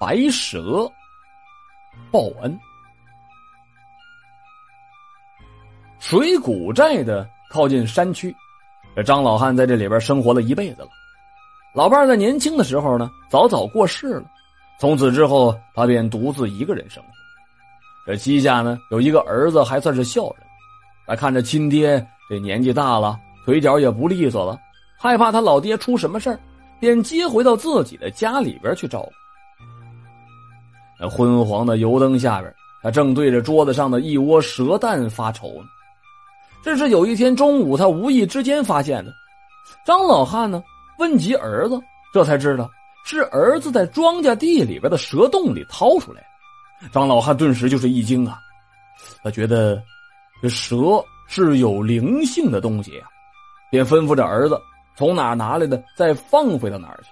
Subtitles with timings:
[0.00, 0.90] 白蛇
[2.10, 2.58] 报恩。
[5.98, 8.34] 水谷寨的靠近山区，
[8.96, 10.88] 这张老汉在这里边生活了一辈子了。
[11.74, 14.24] 老伴在年轻的时候呢，早早过世了，
[14.78, 17.10] 从此之后，他便独自一个人生活。
[18.06, 20.46] 这膝下呢，有一个儿子，还算是孝人。
[21.06, 24.58] 他看着亲爹这年纪大了，腿脚也不利索了，
[24.98, 26.40] 害怕他老爹出什么事，
[26.80, 29.12] 便接回到自己的家里边去照顾。
[31.00, 35.64] 那昏黄的油灯下边，他正对着桌子上的一窝蛇蛋发愁呢。
[36.62, 39.10] 这是有一天中午，他无意之间发现的。
[39.86, 40.62] 张老汉呢，
[40.98, 41.80] 问及儿子，
[42.12, 42.68] 这才知道
[43.06, 46.20] 是儿子在庄稼地里边的蛇洞里掏出来
[46.82, 46.88] 的。
[46.92, 48.38] 张老汉顿时就是一惊啊，
[49.22, 49.82] 他觉得
[50.42, 50.76] 这蛇
[51.26, 53.08] 是有灵性的东西啊，
[53.70, 54.60] 便吩咐着儿子
[54.96, 57.10] 从哪拿来的再放回到哪儿去。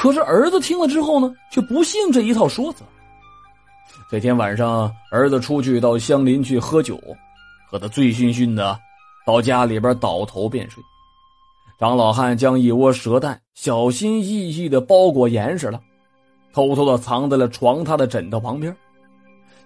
[0.00, 2.82] 可是儿子听了之后呢，却不信这一套说辞。
[4.10, 6.98] 这天晚上，儿子出去到乡邻去喝酒。
[7.70, 8.80] 喝得醉醺醺的，
[9.26, 10.82] 到家里边倒头便睡。
[11.78, 15.78] 张老汉将一窝蛇蛋小心翼翼的包裹严实了，
[16.54, 18.74] 偷偷的藏在了床榻的枕头旁边。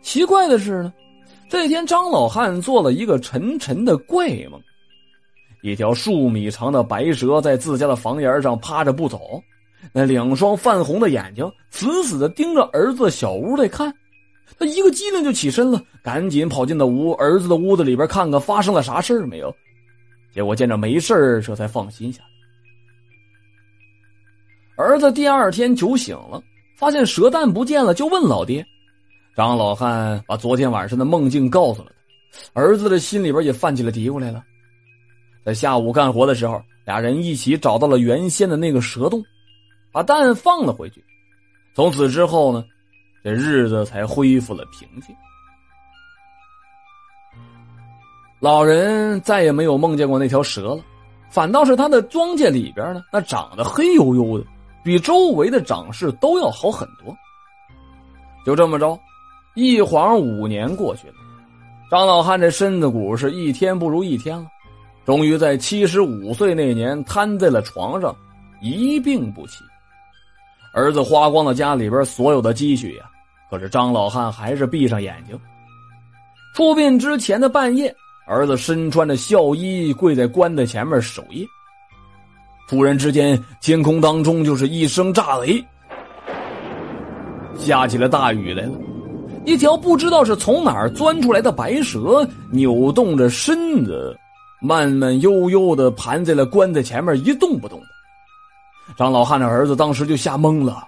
[0.02, 0.92] 奇怪的是呢，
[1.48, 4.60] 这天张老汉做了一个沉沉的怪梦，
[5.62, 9.40] 一条数米长的白蛇在自家的房檐上趴着不走，
[9.92, 13.94] 那两双泛红的眼睛死死的盯着儿子小屋在看。
[14.58, 19.54] 他一个机灵就起身了，赶紧跑进了屋儿子的屋子里边看看发生了啥事儿没有。
[20.32, 22.28] 结果见着没事儿，这才放心下来。
[24.76, 26.42] 儿子第二天酒醒了，
[26.76, 28.64] 发现蛇蛋不见了，就问老爹。
[29.36, 31.90] 张老汉把昨天晚上的梦境告诉了
[32.54, 34.44] 他，儿子的心里边也泛起了嘀咕来了。
[35.44, 39.22] 在下午干活的时候，俩人一起找到了原先的那个蛇洞，
[39.94, 41.02] 把蛋放了回去。
[41.72, 42.64] 从此之后呢？
[43.22, 45.16] 这日子才恢复了平静。
[48.38, 50.82] 老人再也没有梦见过那条蛇了，
[51.30, 54.44] 反倒是他的庄稼里边呢，那长得黑黝黝的，
[54.84, 57.16] 比周围的长势都要好很多。
[58.44, 58.98] 就这么着，
[59.54, 61.14] 一晃五年过去了，
[61.90, 64.46] 张老汉这身子骨是一天不如一天了，
[65.06, 68.14] 终于在七十五岁那年瘫在了床上，
[68.60, 69.64] 一病不起。
[70.74, 73.04] 儿子花光了家里边所有的积蓄呀。
[73.50, 75.38] 可是张老汉还是闭上眼睛。
[76.54, 77.94] 出殡之前的半夜，
[78.26, 81.46] 儿子身穿着孝衣，跪在棺材前面守夜。
[82.68, 85.64] 突然之间，天空当中就是一声炸雷，
[87.56, 88.72] 下起了大雨来了。
[89.44, 94.16] 一条不知道是从哪儿钻出来的白蛇，扭动着身子，
[94.60, 97.86] 慢慢悠悠的盘在了棺材前面，一动不动的。
[98.96, 100.86] 张老汉的儿子当时就吓懵了，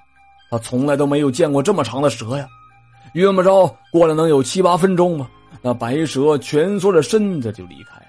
[0.50, 2.46] 他从来都没有见过这么长的蛇呀。
[3.14, 5.28] 约么着过了能有七八分钟吧，
[5.62, 8.06] 那白蛇蜷缩着身子就离开了。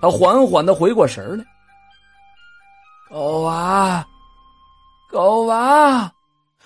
[0.00, 1.44] 他缓缓的回过神来，
[3.10, 4.06] 狗娃，
[5.10, 6.12] 狗娃，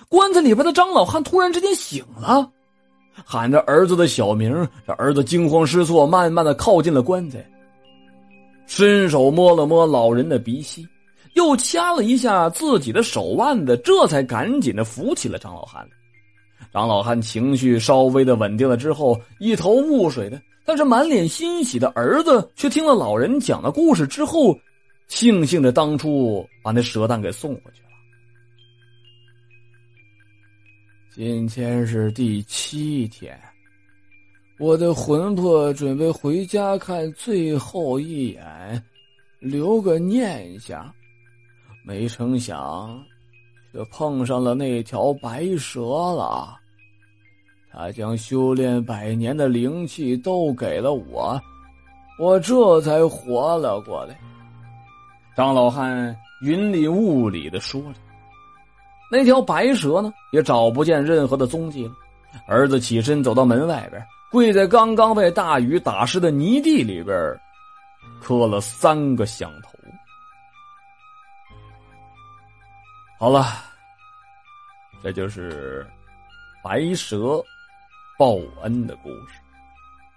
[0.07, 2.47] 棺材里边的张老汉突然之间醒了，
[3.25, 4.67] 喊着儿子的小名。
[4.85, 7.43] 这儿子惊慌失措，慢慢的靠近了棺材，
[8.67, 10.87] 伸手摸了摸老人的鼻息，
[11.35, 15.87] 又掐了一下自己的手腕子，这才赶紧的扶起了张老汉。
[16.73, 24.57] 张老汉情绪稍微的稳定了之后，一头雾水的，但是满脸欣喜的儿子却听了老人讲的故事之后，
[25.07, 27.89] 庆幸着当初把那蛇蛋给送回去了。
[31.13, 33.39] 今天是第七天，
[34.57, 38.83] 我的魂魄准备回家看最后一眼，
[39.39, 40.93] 留个念想，
[41.87, 42.99] 没成想，
[43.71, 46.57] 却碰上了那条白蛇了。
[47.71, 51.39] 他将修炼百年的灵气都给了我，
[52.17, 54.17] 我这才活了过来。
[55.35, 57.99] 张老汉云里雾里的说着，
[59.11, 61.93] 那条白蛇呢，也找不见任何的踪迹了。
[62.47, 64.01] 儿子起身走到门外边，
[64.31, 67.15] 跪在刚刚被大雨打湿的泥地里边，
[68.21, 69.74] 磕了三个响头。
[73.17, 73.45] 好了，
[75.01, 75.85] 这就是
[76.63, 77.43] 白蛇。
[78.17, 79.44] 报恩的故事。